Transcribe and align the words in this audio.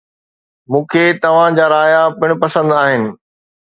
مون 0.71 0.83
کي 0.91 1.03
توهان 1.21 1.51
جا 1.59 1.65
رايا 1.75 2.01
پڻ 2.19 2.29
پسند 2.41 2.69
آهن 2.81 3.03